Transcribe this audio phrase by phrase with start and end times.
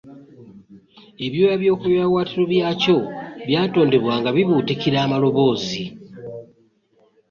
[1.25, 2.95] Ebyoya by’oku biwawaatiro byakyo
[3.47, 5.83] byatondebwa nga bibuutikira amaloboozi.